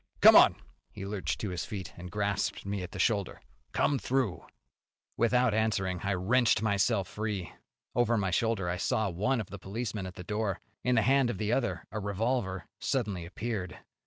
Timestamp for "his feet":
1.51-1.93